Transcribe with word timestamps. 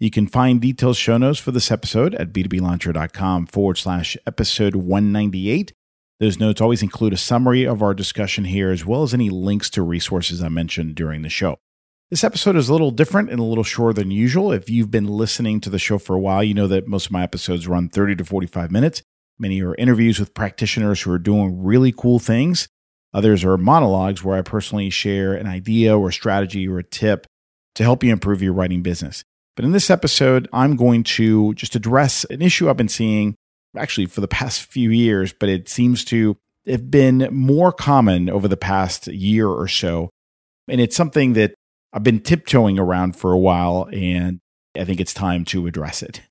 You 0.00 0.12
can 0.12 0.28
find 0.28 0.60
detailed 0.60 0.96
show 0.96 1.18
notes 1.18 1.40
for 1.40 1.50
this 1.50 1.72
episode 1.72 2.14
at 2.14 2.32
b2blauncher.com 2.32 3.46
forward 3.46 3.78
slash 3.78 4.16
episode 4.28 4.76
198. 4.76 5.72
Those 6.20 6.38
notes 6.38 6.60
always 6.60 6.84
include 6.84 7.14
a 7.14 7.16
summary 7.16 7.64
of 7.64 7.82
our 7.82 7.94
discussion 7.94 8.44
here, 8.44 8.70
as 8.70 8.86
well 8.86 9.02
as 9.02 9.12
any 9.12 9.28
links 9.28 9.68
to 9.70 9.82
resources 9.82 10.40
I 10.40 10.50
mentioned 10.50 10.94
during 10.94 11.22
the 11.22 11.28
show. 11.28 11.58
This 12.10 12.22
episode 12.22 12.54
is 12.54 12.68
a 12.68 12.72
little 12.72 12.92
different 12.92 13.30
and 13.30 13.40
a 13.40 13.44
little 13.44 13.64
shorter 13.64 13.92
than 13.92 14.12
usual. 14.12 14.52
If 14.52 14.70
you've 14.70 14.90
been 14.90 15.08
listening 15.08 15.60
to 15.62 15.70
the 15.70 15.80
show 15.80 15.98
for 15.98 16.14
a 16.14 16.20
while, 16.20 16.44
you 16.44 16.54
know 16.54 16.68
that 16.68 16.86
most 16.86 17.06
of 17.06 17.12
my 17.12 17.24
episodes 17.24 17.66
run 17.66 17.88
30 17.88 18.14
to 18.16 18.24
45 18.24 18.70
minutes. 18.70 19.02
Many 19.36 19.60
are 19.62 19.74
interviews 19.74 20.20
with 20.20 20.32
practitioners 20.32 21.02
who 21.02 21.10
are 21.10 21.18
doing 21.18 21.60
really 21.64 21.90
cool 21.90 22.20
things. 22.20 22.68
Others 23.12 23.42
are 23.42 23.58
monologues 23.58 24.22
where 24.22 24.38
I 24.38 24.42
personally 24.42 24.90
share 24.90 25.34
an 25.34 25.48
idea 25.48 25.98
or 25.98 26.12
strategy 26.12 26.68
or 26.68 26.78
a 26.78 26.84
tip 26.84 27.26
to 27.74 27.82
help 27.82 28.04
you 28.04 28.12
improve 28.12 28.42
your 28.42 28.52
writing 28.52 28.82
business. 28.82 29.24
But 29.58 29.64
in 29.64 29.72
this 29.72 29.90
episode, 29.90 30.48
I'm 30.52 30.76
going 30.76 31.02
to 31.02 31.52
just 31.54 31.74
address 31.74 32.22
an 32.30 32.42
issue 32.42 32.70
I've 32.70 32.76
been 32.76 32.86
seeing 32.86 33.34
actually 33.76 34.06
for 34.06 34.20
the 34.20 34.28
past 34.28 34.62
few 34.62 34.90
years, 34.90 35.32
but 35.32 35.48
it 35.48 35.68
seems 35.68 36.04
to 36.04 36.36
have 36.68 36.92
been 36.92 37.26
more 37.32 37.72
common 37.72 38.30
over 38.30 38.46
the 38.46 38.56
past 38.56 39.08
year 39.08 39.48
or 39.48 39.66
so. 39.66 40.10
And 40.68 40.80
it's 40.80 40.94
something 40.94 41.32
that 41.32 41.54
I've 41.92 42.04
been 42.04 42.20
tiptoeing 42.20 42.78
around 42.78 43.16
for 43.16 43.32
a 43.32 43.38
while, 43.38 43.88
and 43.92 44.38
I 44.78 44.84
think 44.84 45.00
it's 45.00 45.12
time 45.12 45.44
to 45.46 45.66
address 45.66 46.04
it. 46.04 46.22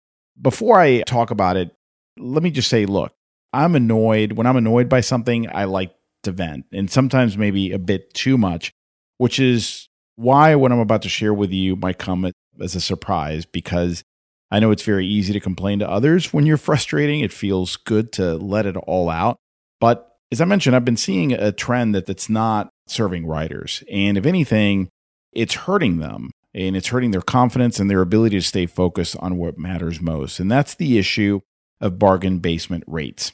Before 0.41 0.79
I 0.79 1.01
talk 1.01 1.29
about 1.29 1.57
it, 1.57 1.75
let 2.17 2.43
me 2.43 2.49
just 2.49 2.69
say 2.69 2.85
look, 2.85 3.11
I'm 3.51 3.75
annoyed. 3.75 4.31
When 4.31 4.47
I'm 4.47 4.55
annoyed 4.55 4.87
by 4.87 5.01
something, 5.01 5.49
I 5.53 5.65
like 5.65 5.93
to 6.23 6.31
vent, 6.31 6.67
and 6.71 6.89
sometimes 6.89 7.37
maybe 7.37 7.73
a 7.73 7.77
bit 7.77 8.13
too 8.13 8.37
much, 8.37 8.71
which 9.17 9.37
is 9.37 9.89
why 10.15 10.55
what 10.55 10.71
I'm 10.71 10.79
about 10.79 11.01
to 11.01 11.09
share 11.09 11.33
with 11.33 11.51
you 11.51 11.75
might 11.75 11.97
come 11.97 12.23
as 12.61 12.75
a 12.75 12.81
surprise 12.81 13.45
because 13.45 14.03
I 14.51 14.59
know 14.59 14.71
it's 14.71 14.83
very 14.83 15.05
easy 15.05 15.33
to 15.33 15.39
complain 15.39 15.79
to 15.79 15.89
others 15.89 16.33
when 16.33 16.45
you're 16.45 16.57
frustrating. 16.69 17.21
It 17.21 17.33
feels 17.33 17.75
good 17.75 18.11
to 18.13 18.35
let 18.35 18.65
it 18.65 18.77
all 18.77 19.09
out. 19.09 19.37
But 19.79 20.07
as 20.31 20.41
I 20.41 20.45
mentioned, 20.45 20.75
I've 20.75 20.85
been 20.85 20.97
seeing 20.97 21.31
a 21.33 21.51
trend 21.51 21.95
that 21.95 22.05
that's 22.05 22.29
not 22.29 22.69
serving 22.87 23.25
writers. 23.25 23.83
And 23.91 24.17
if 24.17 24.25
anything, 24.25 24.89
it's 25.31 25.53
hurting 25.53 25.97
them 25.97 26.31
and 26.53 26.75
it's 26.75 26.87
hurting 26.87 27.11
their 27.11 27.21
confidence 27.21 27.79
and 27.79 27.89
their 27.89 28.01
ability 28.01 28.37
to 28.37 28.45
stay 28.45 28.65
focused 28.65 29.15
on 29.19 29.37
what 29.37 29.57
matters 29.57 30.01
most. 30.01 30.39
And 30.39 30.51
that's 30.51 30.75
the 30.75 30.97
issue 30.97 31.41
of 31.79 31.99
bargain 31.99 32.39
basement 32.39 32.83
rates. 32.87 33.31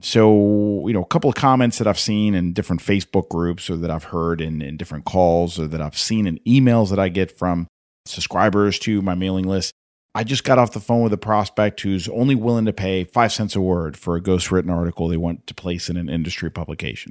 So, 0.00 0.86
you 0.86 0.92
know, 0.92 1.02
a 1.02 1.06
couple 1.06 1.30
of 1.30 1.36
comments 1.36 1.78
that 1.78 1.86
I've 1.86 1.98
seen 1.98 2.34
in 2.34 2.52
different 2.52 2.82
Facebook 2.82 3.28
groups 3.28 3.70
or 3.70 3.76
that 3.76 3.90
I've 3.90 4.04
heard 4.04 4.40
in, 4.40 4.60
in 4.60 4.76
different 4.76 5.04
calls 5.04 5.58
or 5.58 5.66
that 5.68 5.80
I've 5.80 5.96
seen 5.96 6.26
in 6.26 6.38
emails 6.46 6.90
that 6.90 6.98
I 6.98 7.08
get 7.08 7.38
from 7.38 7.68
subscribers 8.06 8.78
to 8.80 9.02
my 9.02 9.14
mailing 9.14 9.46
list. 9.46 9.72
I 10.14 10.22
just 10.24 10.44
got 10.44 10.58
off 10.58 10.72
the 10.72 10.80
phone 10.80 11.02
with 11.02 11.12
a 11.12 11.18
prospect 11.18 11.80
who's 11.80 12.08
only 12.08 12.34
willing 12.34 12.66
to 12.66 12.72
pay 12.72 13.04
five 13.04 13.32
cents 13.32 13.56
a 13.56 13.60
word 13.60 13.96
for 13.96 14.14
a 14.14 14.20
ghostwritten 14.20 14.70
article 14.70 15.08
they 15.08 15.16
want 15.16 15.46
to 15.48 15.54
place 15.54 15.88
in 15.88 15.96
an 15.96 16.08
industry 16.08 16.50
publication. 16.50 17.10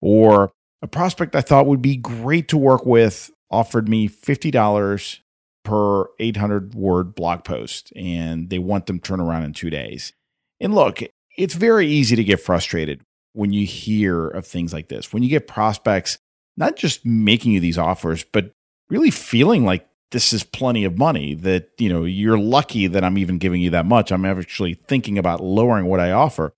Or 0.00 0.52
a 0.82 0.86
prospect 0.86 1.34
I 1.34 1.40
thought 1.40 1.66
would 1.66 1.82
be 1.82 1.96
great 1.96 2.48
to 2.48 2.56
work 2.56 2.86
with 2.86 3.30
offered 3.50 3.88
me 3.88 4.08
$50 4.08 5.20
per 5.64 6.04
800 6.20 6.74
word 6.74 7.14
blog 7.14 7.42
post, 7.42 7.92
and 7.96 8.50
they 8.50 8.60
want 8.60 8.86
them 8.86 9.00
turned 9.00 9.22
around 9.22 9.42
in 9.42 9.52
two 9.52 9.70
days. 9.70 10.12
And 10.60 10.74
look, 10.74 11.00
it's 11.36 11.54
very 11.54 11.88
easy 11.88 12.14
to 12.14 12.24
get 12.24 12.40
frustrated 12.40 13.02
when 13.32 13.52
you 13.52 13.66
hear 13.66 14.28
of 14.28 14.46
things 14.46 14.72
like 14.72 14.88
this, 14.88 15.12
when 15.12 15.22
you 15.22 15.28
get 15.28 15.48
prospects 15.48 16.18
not 16.56 16.76
just 16.76 17.04
making 17.04 17.52
you 17.52 17.60
these 17.60 17.78
offers, 17.78 18.24
but 18.24 18.52
really 18.88 19.10
feeling 19.10 19.64
like 19.64 19.86
this 20.10 20.32
is 20.32 20.44
plenty 20.44 20.84
of 20.84 20.98
money 20.98 21.34
that 21.34 21.70
you 21.78 21.88
know 21.88 22.04
you're 22.04 22.38
lucky 22.38 22.86
that 22.86 23.04
i'm 23.04 23.18
even 23.18 23.38
giving 23.38 23.60
you 23.60 23.70
that 23.70 23.86
much. 23.86 24.12
I'm 24.12 24.24
actually 24.24 24.74
thinking 24.74 25.18
about 25.18 25.42
lowering 25.42 25.86
what 25.86 26.00
i 26.00 26.12
offer. 26.12 26.52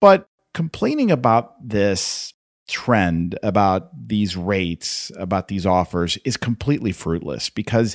But 0.00 0.26
complaining 0.52 1.10
about 1.10 1.54
this 1.66 2.32
trend 2.66 3.38
about 3.42 3.90
these 4.08 4.36
rates 4.36 5.12
about 5.18 5.48
these 5.48 5.66
offers 5.66 6.16
is 6.24 6.36
completely 6.36 6.92
fruitless 6.92 7.50
because 7.50 7.94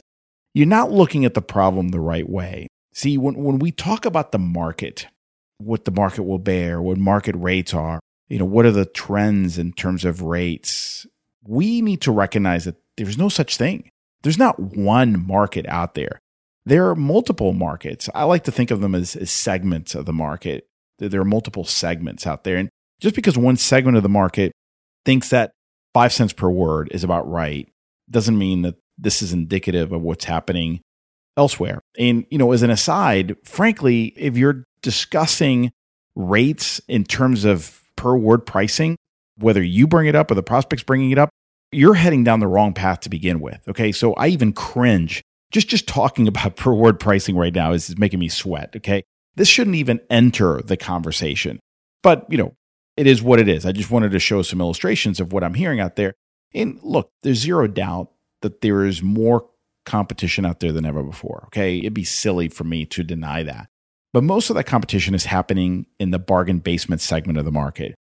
you're 0.54 0.68
not 0.68 0.92
looking 0.92 1.26
at 1.26 1.34
the 1.34 1.42
problem 1.42 1.90
the 1.90 2.00
right 2.00 2.30
way. 2.30 2.68
See 2.94 3.18
when, 3.18 3.36
when 3.36 3.60
we 3.60 3.72
talk 3.72 4.06
about 4.06 4.32
the 4.32 4.40
market 4.40 5.08
what 5.58 5.86
the 5.86 5.92
market 5.92 6.24
will 6.24 6.40
bear 6.40 6.82
what 6.82 6.98
market 6.98 7.36
rates 7.36 7.74
are 7.74 8.00
you 8.30 8.40
know 8.40 8.46
what 8.46 8.66
are 8.66 8.72
the 8.72 8.86
trends 8.86 9.58
in 9.58 9.74
terms 9.74 10.06
of 10.06 10.22
rates 10.22 11.06
we 11.44 11.82
need 11.82 12.02
to 12.02 12.12
recognize 12.12 12.66
that 12.66 12.76
there's 12.96 13.18
no 13.18 13.30
such 13.30 13.58
thing 13.58 13.90
there's 14.24 14.38
not 14.38 14.60
one 14.60 15.26
market 15.26 15.66
out 15.68 15.96
there. 15.96 16.20
There 16.66 16.90
are 16.90 16.96
multiple 16.96 17.54
markets. 17.54 18.10
I 18.14 18.26
like 18.26 18.44
to 18.44 18.52
think 18.52 18.72
of 18.72 18.82
them 18.82 18.94
as, 18.94 19.16
as 19.16 19.32
segments 19.32 19.96
of 19.96 20.06
the 20.06 20.14
market. 20.14 20.66
There 21.00 21.22
are 21.22 21.26
multiple 21.26 21.64
segments 21.64 22.28
out 22.28 22.44
there. 22.44 22.58
And 22.58 22.70
just 23.00 23.16
because 23.16 23.38
one 23.38 23.58
segment 23.58 23.98
of 23.98 24.04
the 24.04 24.10
market 24.10 24.52
thinks 25.06 25.30
that 25.30 25.52
five 25.94 26.14
cents 26.14 26.34
per 26.34 26.50
word 26.50 26.90
is 26.92 27.04
about 27.04 27.30
right 27.30 27.68
doesn't 28.10 28.38
mean 28.38 28.64
that 28.64 28.76
this 28.98 29.22
is 29.22 29.32
indicative 29.32 29.92
of 29.94 30.02
what's 30.02 30.26
happening 30.26 30.82
elsewhere. 31.38 31.80
And, 31.98 32.26
you 32.30 32.38
know, 32.38 32.52
as 32.52 32.64
an 32.64 32.70
aside, 32.70 33.38
frankly, 33.46 34.14
if 34.18 34.38
you're 34.38 34.66
discussing 34.82 35.72
rates 36.16 36.82
in 36.88 37.06
terms 37.06 37.46
of 37.46 37.82
per 37.96 38.16
word 38.16 38.46
pricing, 38.46 38.98
whether 39.38 39.64
you 39.64 39.88
bring 39.88 40.08
it 40.08 40.16
up 40.16 40.30
or 40.30 40.36
the 40.36 40.44
prospect's 40.44 40.84
bringing 40.84 41.12
it 41.12 41.18
up, 41.18 41.30
you're 41.72 41.94
heading 41.94 42.24
down 42.24 42.40
the 42.40 42.48
wrong 42.48 42.74
path 42.74 43.02
to 43.02 43.10
begin 43.10 43.40
with. 43.40 43.60
Okay. 43.68 43.92
So 43.92 44.14
I 44.14 44.28
even 44.28 44.54
cringe. 44.54 45.22
Just 45.52 45.68
just 45.68 45.88
talking 45.88 46.28
about 46.28 46.56
per 46.56 46.74
word 46.74 47.00
pricing 47.00 47.36
right 47.36 47.54
now 47.54 47.72
is, 47.72 47.98
making 47.98 48.20
me 48.20 48.30
sweat. 48.30 48.74
Okay. 48.76 49.04
This 49.36 49.48
shouldn't 49.48 49.76
even 49.76 50.02
enter 50.10 50.62
the 50.62 50.78
conversation. 50.78 51.60
But, 52.02 52.26
you 52.30 52.38
know, 52.38 52.54
it 52.98 53.08
is 53.08 53.22
what 53.22 53.40
it 53.40 53.48
is. 53.48 53.66
I 53.66 53.72
just 53.72 53.92
wanted 53.92 54.12
to 54.12 54.20
show 54.20 54.42
some 54.42 54.60
illustrations 54.60 55.20
of 55.20 55.32
what 55.32 55.44
I'm 55.44 55.54
hearing 55.54 55.80
out 55.80 55.96
there. 55.96 56.14
And 56.54 56.80
look, 56.82 57.12
there's 57.22 57.40
zero 57.40 57.68
doubt 57.68 58.12
that 58.42 58.62
there 58.62 58.86
is 58.86 59.02
more 59.02 59.48
competition 59.86 60.46
out 60.46 60.60
there 60.60 60.72
than 60.72 60.86
ever 60.86 61.04
before. 61.04 61.44
Okay. 61.48 61.80
It'd 61.80 61.94
be 61.94 62.04
silly 62.04 62.48
for 62.48 62.64
me 62.64 62.86
to 62.88 63.04
deny 63.04 63.44
that. 63.44 63.68
But 64.12 64.24
most 64.24 64.50
of 64.50 64.56
that 64.56 64.66
competition 64.66 65.14
is 65.14 65.26
happening 65.26 65.86
in 66.00 66.12
the 66.12 66.20
bargain 66.20 66.60
basement 66.60 67.02
segment 67.02 67.38
of 67.38 67.46
the 67.46 67.52
market. 67.52 67.96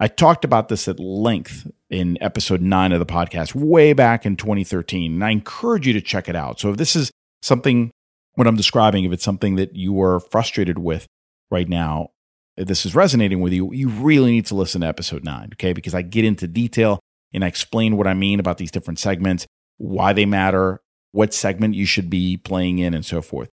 I 0.00 0.08
talked 0.08 0.44
about 0.44 0.68
this 0.68 0.86
at 0.86 1.00
length 1.00 1.66
in 1.90 2.18
episode 2.20 2.60
nine 2.60 2.92
of 2.92 3.00
the 3.00 3.06
podcast 3.06 3.54
way 3.54 3.92
back 3.92 4.24
in 4.24 4.36
2013. 4.36 5.14
And 5.14 5.24
I 5.24 5.30
encourage 5.30 5.86
you 5.86 5.92
to 5.94 6.00
check 6.00 6.28
it 6.28 6.36
out. 6.36 6.60
So 6.60 6.70
if 6.70 6.76
this 6.76 6.94
is 6.94 7.10
something, 7.42 7.90
what 8.34 8.46
I'm 8.46 8.56
describing, 8.56 9.04
if 9.04 9.12
it's 9.12 9.24
something 9.24 9.56
that 9.56 9.74
you 9.74 10.00
are 10.00 10.20
frustrated 10.20 10.78
with 10.78 11.06
right 11.50 11.68
now, 11.68 12.10
if 12.56 12.68
this 12.68 12.86
is 12.86 12.94
resonating 12.94 13.40
with 13.40 13.52
you, 13.52 13.72
you 13.72 13.88
really 13.88 14.30
need 14.30 14.46
to 14.46 14.54
listen 14.54 14.82
to 14.82 14.86
episode 14.86 15.24
nine, 15.24 15.50
okay? 15.54 15.72
Because 15.72 15.94
I 15.94 16.02
get 16.02 16.24
into 16.24 16.46
detail 16.46 17.00
and 17.32 17.44
I 17.44 17.48
explain 17.48 17.96
what 17.96 18.06
I 18.06 18.14
mean 18.14 18.40
about 18.40 18.58
these 18.58 18.70
different 18.70 18.98
segments, 18.98 19.46
why 19.78 20.12
they 20.12 20.26
matter, 20.26 20.80
what 21.12 21.34
segment 21.34 21.74
you 21.74 21.86
should 21.86 22.10
be 22.10 22.36
playing 22.36 22.78
in, 22.78 22.94
and 22.94 23.04
so 23.04 23.22
forth. 23.22 23.48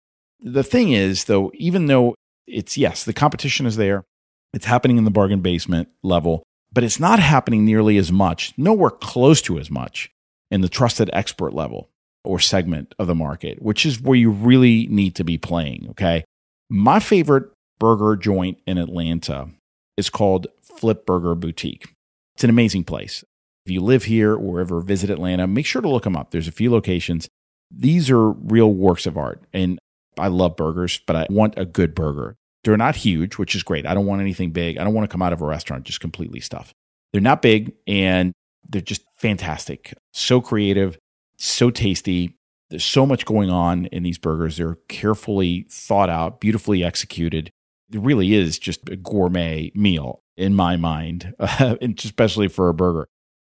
The 0.41 0.65
thing 0.65 0.93
is, 0.93 1.25
though, 1.25 1.51
even 1.55 1.87
though 1.87 2.15
it's 2.47 2.79
yes, 2.79 3.05
the 3.05 3.13
competition 3.13 3.67
is 3.67 3.77
there, 3.77 4.05
it's 4.53 4.67
happening 4.67 4.99
in 4.99 5.05
the 5.05 5.11
bargain 5.11 5.41
basement 5.41 5.89
level, 6.03 6.43
but 6.73 6.85
it's 6.85 7.01
not 7.01 7.19
happening 7.19 7.65
nearly 7.65 7.97
as 7.97 8.11
much, 8.11 8.53
nowhere 8.57 8.91
close 8.91 9.43
to 9.43 9.59
as 9.59 9.71
much 9.71 10.11
in 10.51 10.61
the 10.61 10.69
trusted 10.69 11.11
expert 11.13 11.53
level 11.53 11.89
or 12.25 12.39
segment 12.39 12.95
of 12.99 13.07
the 13.07 13.15
market, 13.15 13.63
which 13.63 13.87
is 13.87 14.01
where 14.01 14.17
you 14.17 14.31
really 14.31 14.87
need 14.89 15.15
to 15.15 15.25
be 15.25 15.39
playing. 15.39 15.87
Okay. 15.91 16.25
My 16.69 17.01
favorite 17.01 17.51
burger 17.79 18.17
joint 18.17 18.59
in 18.67 18.79
Atlanta 18.79 19.49
is 19.97 20.11
called 20.11 20.47
Flip 20.63 21.05
Burger 21.07 21.35
Boutique. 21.35 21.95
It's 22.35 22.45
an 22.45 22.51
amazing 22.51 22.85
place. 22.85 23.25
If 23.67 23.73
you 23.73 23.81
live 23.81 24.05
here 24.05 24.35
or 24.35 24.61
ever 24.61 24.81
visit 24.81 25.11
Atlanta, 25.11 25.47
make 25.47 25.67
sure 25.67 25.83
to 25.83 25.89
look 25.89 26.05
them 26.05 26.17
up. 26.17 26.31
There's 26.31 26.49
a 26.49 26.53
few 26.53 26.71
locations. 26.71 27.29
These 27.71 28.11
are 28.11 28.31
real 28.31 28.73
works 28.73 29.07
of 29.07 29.17
art. 29.17 29.43
And 29.53 29.79
I 30.19 30.29
love 30.29 30.57
burgers, 30.57 31.01
but 31.07 31.17
I 31.17 31.27
want 31.31 31.55
a 31.57 31.65
good 31.65 31.95
burger. 31.95 32.37
They're 32.65 32.77
not 32.77 32.97
huge, 32.97 33.39
which 33.39 33.55
is 33.55 33.63
great. 33.63 33.87
I 33.87 33.95
don't 33.95 34.07
want 34.07 34.21
anything 34.21 34.51
big. 34.51 34.79
I 34.79 34.85
don't 34.85 34.95
want 34.95 35.09
to 35.09 35.13
come 35.13 35.23
out 35.23 35.33
of 35.33 35.41
a 35.41 35.47
restaurant 35.47 35.85
just 35.85 36.01
completely 36.01 36.41
stuffed. 36.41 36.75
They're 37.13 37.21
not 37.21 37.43
big 37.43 37.73
and 37.87 38.33
they're 38.69 38.81
just 38.81 39.03
fantastic. 39.17 39.95
So 40.13 40.41
creative, 40.41 40.99
so 41.37 41.71
tasty. 41.71 42.37
There's 42.69 42.85
so 42.85 43.05
much 43.05 43.25
going 43.25 43.51
on 43.51 43.87
in 43.87 44.03
these 44.03 44.19
burgers. 44.19 44.57
They're 44.57 44.79
carefully 44.89 45.67
thought 45.71 46.11
out, 46.11 46.41
beautifully 46.41 46.85
executed. 46.85 47.51
it 47.93 48.01
really 48.01 48.35
is 48.35 48.59
just 48.59 48.89
a 48.89 48.97
gourmet 48.97 49.73
meal 49.75 50.21
in 50.37 50.55
my 50.55 50.77
mind, 50.77 51.35
uh, 51.41 51.77
especially 51.83 52.49
for 52.49 52.69
a 52.69 52.75
burger. 52.75 53.09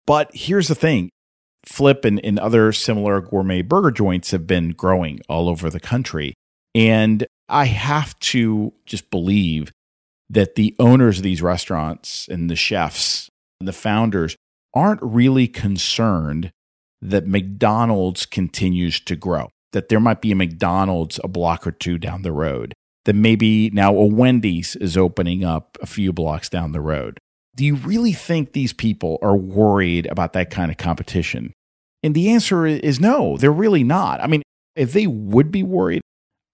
But 0.06 0.30
here's 0.34 0.68
the 0.68 0.74
thing 0.74 1.10
Flip 1.66 2.04
and, 2.04 2.24
and 2.24 2.38
other 2.38 2.72
similar 2.72 3.20
gourmet 3.20 3.62
burger 3.62 3.90
joints 3.90 4.30
have 4.30 4.46
been 4.46 4.70
growing 4.70 5.20
all 5.28 5.48
over 5.48 5.68
the 5.68 5.80
country. 5.80 6.34
And 6.74 7.26
I 7.48 7.66
have 7.66 8.18
to 8.20 8.72
just 8.86 9.10
believe 9.10 9.72
that 10.30 10.54
the 10.54 10.74
owners 10.78 11.18
of 11.18 11.24
these 11.24 11.42
restaurants 11.42 12.28
and 12.28 12.50
the 12.50 12.56
chefs 12.56 13.30
and 13.60 13.68
the 13.68 13.72
founders 13.72 14.36
aren't 14.74 15.02
really 15.02 15.48
concerned 15.48 16.50
that 17.00 17.26
McDonald's 17.26 18.26
continues 18.26 19.00
to 19.00 19.16
grow, 19.16 19.48
that 19.72 19.88
there 19.88 20.00
might 20.00 20.20
be 20.20 20.32
a 20.32 20.36
McDonald's 20.36 21.18
a 21.24 21.28
block 21.28 21.66
or 21.66 21.70
two 21.70 21.96
down 21.96 22.22
the 22.22 22.32
road, 22.32 22.74
that 23.04 23.14
maybe 23.14 23.70
now 23.70 23.94
a 23.94 24.04
Wendy's 24.04 24.76
is 24.76 24.96
opening 24.96 25.44
up 25.44 25.78
a 25.80 25.86
few 25.86 26.12
blocks 26.12 26.48
down 26.48 26.72
the 26.72 26.80
road. 26.80 27.18
Do 27.56 27.64
you 27.64 27.76
really 27.76 28.12
think 28.12 28.52
these 28.52 28.72
people 28.72 29.18
are 29.22 29.36
worried 29.36 30.06
about 30.06 30.34
that 30.34 30.50
kind 30.50 30.70
of 30.70 30.76
competition? 30.76 31.52
And 32.02 32.14
the 32.14 32.30
answer 32.30 32.66
is 32.66 33.00
no, 33.00 33.36
they're 33.36 33.50
really 33.50 33.82
not. 33.82 34.20
I 34.20 34.26
mean, 34.26 34.42
if 34.76 34.92
they 34.92 35.06
would 35.06 35.50
be 35.50 35.62
worried, 35.62 36.02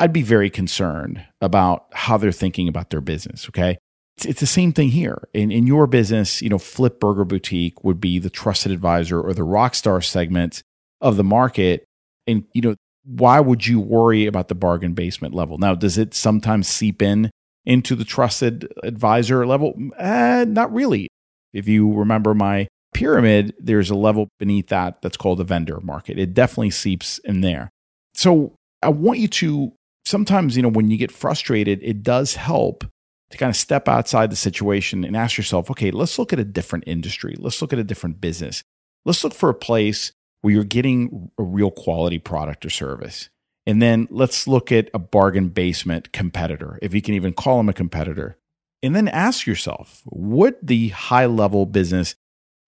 I'd 0.05 0.13
be 0.13 0.21
very 0.21 0.51
concerned 0.51 1.25
about 1.41 1.87
how 1.95 2.19
they're 2.19 2.31
thinking 2.31 2.69
about 2.69 2.91
their 2.91 3.01
business. 3.01 3.49
Okay. 3.49 3.79
It's, 4.19 4.27
it's 4.27 4.41
the 4.41 4.47
same 4.47 4.71
thing 4.71 4.91
here. 4.91 5.29
In, 5.33 5.51
in 5.51 5.67
your 5.67 5.87
business, 5.87 6.43
you 6.43 6.51
know, 6.51 6.59
Flip 6.59 7.01
Burger 7.01 7.25
Boutique 7.25 7.83
would 7.85 8.03
be 8.03 8.19
the 8.19 8.29
trusted 8.29 8.71
advisor 8.71 9.19
or 9.19 9.33
the 9.33 9.45
rock 9.45 9.75
star 9.75 10.03
segment 10.03 10.63
of 11.01 11.17
the 11.17 11.25
market. 11.25 11.87
And, 12.27 12.45
you 12.53 12.61
know, 12.61 12.75
why 13.07 13.41
would 13.41 13.67
you 13.67 13.81
worry 13.81 14.27
about 14.27 14.49
the 14.49 14.55
bargain 14.55 14.93
basement 14.93 15.33
level? 15.33 15.57
Now, 15.57 15.75
does 15.75 15.97
it 15.97 16.13
sometimes 16.13 16.69
seep 16.69 17.01
in 17.01 17.31
into 17.65 17.95
the 17.95 18.05
trusted 18.05 18.71
advisor 18.83 19.47
level? 19.47 19.73
Eh, 19.97 20.45
not 20.47 20.71
really. 20.71 21.09
If 21.55 21.67
you 21.67 21.95
remember 21.95 22.35
my 22.35 22.69
pyramid, 22.93 23.55
there's 23.59 23.89
a 23.89 23.95
level 23.95 24.29
beneath 24.39 24.67
that 24.67 25.01
that's 25.01 25.17
called 25.17 25.39
the 25.39 25.45
vendor 25.45 25.81
market. 25.81 26.19
It 26.19 26.35
definitely 26.35 26.73
seeps 26.73 27.21
in 27.21 27.41
there. 27.41 27.71
So 28.13 28.55
I 28.83 28.91
want 28.91 29.19
you 29.19 29.29
to 29.29 29.73
sometimes, 30.07 30.57
you 30.57 30.63
know, 30.63 30.69
when 30.69 30.91
you 30.91 30.97
get 30.97 31.13
frustrated, 31.13 31.81
it 31.83 32.03
does 32.03 32.35
help 32.35 32.85
to 33.31 33.39
kind 33.39 33.51
of 33.51 33.57
step 33.57 33.89
outside 33.89 34.31
the 34.31 34.37
situation 34.37 35.05
and 35.05 35.17
ask 35.17 35.37
yourself, 35.37 35.71
okay, 35.71 35.91
let's 35.91 36.19
look 36.19 36.33
at 36.33 36.39
a 36.39 36.45
different 36.45 36.85
industry. 36.87 37.35
Let's 37.39 37.61
look 37.61 37.73
at 37.73 37.79
a 37.79 37.85
different 37.85 38.21
business. 38.21 38.63
Let's 39.05 39.25
look 39.25 39.35
for 39.35 39.49
a 39.49 39.55
place 39.55 40.13
where 40.43 40.55
you're 40.55 40.65
getting 40.65 41.31
a 41.39 41.43
real 41.43 41.71
quality 41.71 42.19
product 42.19 42.65
or 42.67 42.71
service. 42.71 43.31
And 43.67 43.81
then 43.81 44.09
let's 44.11 44.47
look 44.47 44.71
at 44.71 44.91
a 44.93 44.99
bargain 44.99 45.49
basement 45.49 46.13
competitor, 46.13 46.79
if 46.83 46.93
you 46.93 47.01
can 47.01 47.15
even 47.15 47.33
call 47.33 47.57
them 47.57 47.71
a 47.71 47.73
competitor. 47.73 48.37
And 48.83 48.95
then 48.95 49.09
ask 49.09 49.47
yourself, 49.47 50.03
would 50.05 50.57
the 50.63 50.89
high 50.89 51.25
level 51.25 51.65
business 51.65 52.15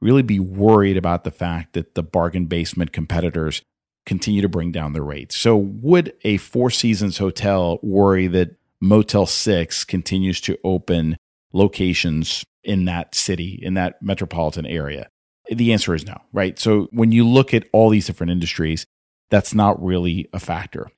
really 0.01 0.23
be 0.23 0.41
worried 0.41 0.97
about 0.97 1.25
the 1.25 1.31
fact 1.31 1.75
that 1.75 1.95
the 1.95 2.03
bargain 2.03 2.47
basement 2.47 2.93
competitors 2.93 3.63
continue 4.07 4.41
to 4.41 4.49
bring 4.49 4.73
down 4.73 4.93
the 4.93 5.03
rates. 5.03 5.37
So, 5.37 5.57
would 5.57 6.15
a 6.23 6.39
Four 6.39 6.71
Seasons 6.71 7.19
hotel 7.19 7.79
worry 7.83 8.29
that 8.29 8.57
Motel 8.81 9.27
6 9.27 9.85
continues 9.85 10.41
to 10.43 10.59
open 10.65 11.17
locations 11.53 12.45
in 12.63 12.85
that 12.87 13.15
city, 13.15 13.59
in 13.61 13.75
that 13.75 14.01
metropolitan 14.01 14.65
area? 14.65 15.09
The 15.49 15.73
answer 15.73 15.95
is 15.95 16.07
no, 16.07 16.17
right? 16.33 16.59
So, 16.59 16.89
when 16.93 17.13
you 17.13 17.29
look 17.29 17.53
at 17.53 17.65
all 17.73 17.91
these 17.91 18.07
different 18.07 18.31
industries, 18.31 18.87
that's 19.31 19.55
not 19.55 19.83
really 19.83 20.29
a 20.33 20.39
factor. 20.39 20.89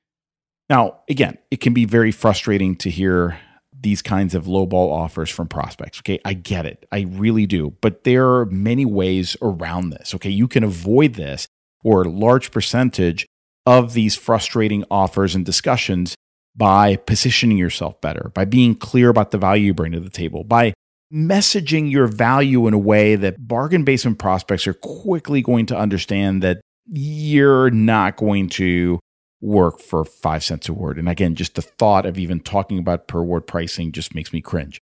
Now, 0.69 0.99
again, 1.09 1.39
it 1.49 1.61
can 1.61 1.73
be 1.73 1.85
very 1.85 2.11
frustrating 2.11 2.75
to 2.77 2.91
hear 2.91 3.39
these 3.81 4.01
kinds 4.01 4.35
of 4.35 4.45
lowball 4.45 4.91
offers 4.91 5.29
from 5.29 5.47
prospects. 5.47 5.99
Okay, 5.99 6.19
I 6.25 6.33
get 6.33 6.65
it. 6.65 6.85
I 6.91 7.07
really 7.09 7.45
do. 7.45 7.75
But 7.81 8.03
there 8.03 8.29
are 8.35 8.45
many 8.45 8.85
ways 8.85 9.35
around 9.41 9.91
this. 9.91 10.13
Okay, 10.13 10.29
you 10.29 10.47
can 10.47 10.63
avoid 10.63 11.15
this 11.15 11.47
or 11.83 12.03
a 12.03 12.09
large 12.09 12.51
percentage 12.51 13.25
of 13.65 13.93
these 13.93 14.15
frustrating 14.15 14.83
offers 14.89 15.35
and 15.35 15.45
discussions 15.45 16.15
by 16.55 16.95
positioning 16.95 17.57
yourself 17.57 17.99
better, 18.01 18.31
by 18.33 18.45
being 18.45 18.75
clear 18.75 19.09
about 19.09 19.31
the 19.31 19.37
value 19.37 19.67
you 19.67 19.73
bring 19.73 19.91
to 19.91 19.99
the 19.99 20.09
table, 20.09 20.43
by 20.43 20.73
messaging 21.13 21.91
your 21.91 22.07
value 22.07 22.67
in 22.67 22.73
a 22.73 22.77
way 22.77 23.15
that 23.15 23.47
bargain 23.47 23.83
basement 23.83 24.19
prospects 24.19 24.67
are 24.67 24.73
quickly 24.73 25.41
going 25.41 25.65
to 25.65 25.77
understand 25.77 26.43
that 26.43 26.61
you're 26.87 27.69
not 27.71 28.17
going 28.17 28.49
to 28.49 28.99
work 29.41 29.79
for 29.79 30.03
five 30.03 30.43
cents 30.43 30.67
a 30.69 30.73
word. 30.73 30.97
And 30.97 31.07
again, 31.07 31.35
just 31.35 31.55
the 31.55 31.61
thought 31.61 32.05
of 32.05 32.17
even 32.17 32.39
talking 32.39 32.77
about 32.77 33.07
per 33.07 33.21
word 33.21 33.47
pricing 33.47 33.91
just 33.91 34.13
makes 34.13 34.33
me 34.33 34.41
cringe. 34.41 34.79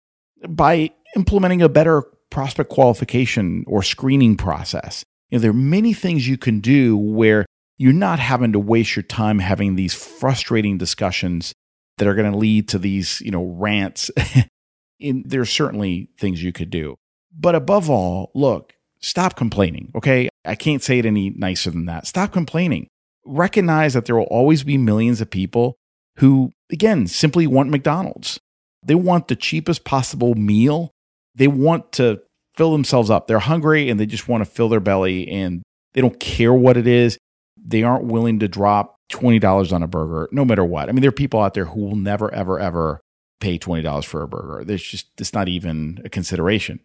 By 0.48 0.90
implementing 1.14 1.62
a 1.62 1.68
better 1.68 2.02
prospect 2.30 2.70
qualification 2.70 3.64
or 3.66 3.82
screening 3.82 4.36
process, 4.36 5.04
you 5.30 5.38
know, 5.38 5.42
there 5.42 5.50
are 5.50 5.54
many 5.54 5.92
things 5.92 6.28
you 6.28 6.36
can 6.36 6.60
do 6.60 6.96
where 6.96 7.46
you're 7.78 7.92
not 7.92 8.18
having 8.18 8.52
to 8.52 8.58
waste 8.58 8.96
your 8.96 9.02
time 9.02 9.38
having 9.38 9.76
these 9.76 9.94
frustrating 9.94 10.78
discussions 10.78 11.52
that 11.98 12.06
are 12.06 12.14
going 12.14 12.30
to 12.30 12.36
lead 12.36 12.68
to 12.68 12.78
these, 12.78 13.20
you 13.20 13.30
know, 13.30 13.44
rants. 13.44 14.10
and 15.00 15.22
there's 15.24 15.50
certainly 15.50 16.10
things 16.18 16.42
you 16.42 16.52
could 16.52 16.70
do. 16.70 16.96
But 17.32 17.54
above 17.54 17.88
all, 17.88 18.30
look, 18.34 18.74
stop 19.00 19.36
complaining. 19.36 19.92
Okay. 19.94 20.28
I 20.44 20.54
can't 20.54 20.82
say 20.82 20.98
it 20.98 21.06
any 21.06 21.30
nicer 21.30 21.70
than 21.70 21.86
that. 21.86 22.06
Stop 22.06 22.32
complaining 22.32 22.88
recognize 23.24 23.94
that 23.94 24.06
there 24.06 24.16
will 24.16 24.24
always 24.24 24.64
be 24.64 24.78
millions 24.78 25.20
of 25.20 25.30
people 25.30 25.76
who, 26.16 26.52
again, 26.70 27.06
simply 27.06 27.46
want 27.46 27.70
McDonald's. 27.70 28.38
They 28.82 28.94
want 28.94 29.28
the 29.28 29.36
cheapest 29.36 29.84
possible 29.84 30.34
meal. 30.34 30.90
They 31.34 31.48
want 31.48 31.92
to 31.92 32.22
fill 32.56 32.72
themselves 32.72 33.10
up. 33.10 33.26
They're 33.26 33.38
hungry 33.38 33.88
and 33.88 33.98
they 33.98 34.06
just 34.06 34.28
want 34.28 34.44
to 34.44 34.50
fill 34.50 34.68
their 34.68 34.80
belly 34.80 35.28
and 35.28 35.62
they 35.92 36.00
don't 36.00 36.18
care 36.20 36.52
what 36.52 36.76
it 36.76 36.86
is. 36.86 37.18
They 37.62 37.82
aren't 37.82 38.04
willing 38.04 38.38
to 38.40 38.48
drop 38.48 38.96
$20 39.12 39.72
on 39.72 39.82
a 39.82 39.86
burger, 39.86 40.28
no 40.32 40.44
matter 40.44 40.64
what. 40.64 40.88
I 40.88 40.92
mean, 40.92 41.02
there 41.02 41.08
are 41.08 41.12
people 41.12 41.40
out 41.40 41.54
there 41.54 41.66
who 41.66 41.80
will 41.80 41.96
never, 41.96 42.32
ever, 42.32 42.58
ever 42.58 43.00
pay 43.40 43.58
$20 43.58 44.04
for 44.04 44.22
a 44.22 44.28
burger. 44.28 44.64
There's 44.64 44.82
just, 44.82 45.08
it's 45.18 45.34
not 45.34 45.48
even 45.48 46.00
a 46.04 46.08
consideration. 46.08 46.80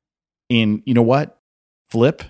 And 0.50 0.81
you 0.85 0.94
know 0.94 1.01
what? 1.01 1.38
Flip 1.89 2.23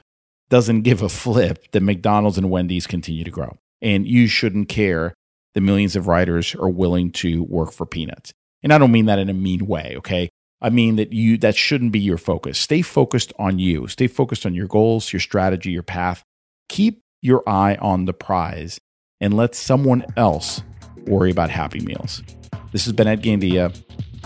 doesn't 0.49 0.81
give 0.81 1.01
a 1.01 1.09
flip 1.09 1.71
that 1.71 1.81
McDonald's 1.81 2.37
and 2.37 2.49
Wendy's 2.49 2.87
continue 2.87 3.23
to 3.23 3.31
grow 3.31 3.57
and 3.81 4.07
you 4.07 4.27
shouldn't 4.27 4.69
care 4.69 5.13
the 5.53 5.61
millions 5.61 5.95
of 5.95 6.07
writers 6.07 6.55
are 6.55 6.69
willing 6.69 7.11
to 7.11 7.43
work 7.43 7.71
for 7.71 7.85
peanuts. 7.85 8.33
And 8.61 8.73
I 8.73 8.77
don't 8.77 8.91
mean 8.91 9.05
that 9.05 9.19
in 9.19 9.29
a 9.29 9.33
mean 9.33 9.65
way, 9.65 9.93
okay? 9.97 10.29
I 10.61 10.69
mean 10.69 10.95
that 10.95 11.13
you 11.13 11.37
that 11.39 11.55
shouldn't 11.55 11.91
be 11.91 11.99
your 11.99 12.17
focus. 12.17 12.57
Stay 12.57 12.81
focused 12.81 13.33
on 13.37 13.59
you. 13.59 13.87
Stay 13.87 14.07
focused 14.07 14.45
on 14.45 14.53
your 14.53 14.67
goals, 14.67 15.11
your 15.11 15.19
strategy, 15.19 15.71
your 15.71 15.83
path. 15.83 16.23
Keep 16.69 17.01
your 17.21 17.43
eye 17.47 17.75
on 17.75 18.05
the 18.05 18.13
prize 18.13 18.79
and 19.19 19.35
let 19.35 19.55
someone 19.55 20.05
else 20.17 20.61
worry 21.05 21.31
about 21.31 21.49
happy 21.49 21.79
meals. 21.79 22.23
This 22.71 22.85
has 22.85 22.93
been 22.93 23.07
Ed 23.07 23.23
Gandia. 23.23 23.75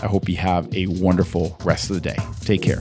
I 0.02 0.06
hope 0.06 0.28
you 0.28 0.36
have 0.36 0.72
a 0.74 0.86
wonderful 0.86 1.56
rest 1.64 1.90
of 1.90 1.96
the 1.96 2.00
day. 2.00 2.16
Take 2.40 2.62
care. 2.62 2.80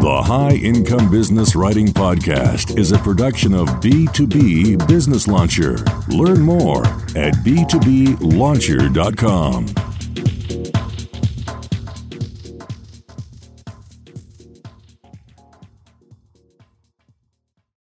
The 0.00 0.22
High 0.24 0.54
Income 0.54 1.10
Business 1.10 1.56
Writing 1.56 1.88
Podcast 1.88 2.78
is 2.78 2.92
a 2.92 2.98
production 2.98 3.52
of 3.52 3.66
B2B 3.80 4.86
Business 4.86 5.26
Launcher. 5.26 5.76
Learn 6.08 6.40
more 6.40 6.86
at 7.16 7.34
b2blauncher.com. 7.44 9.87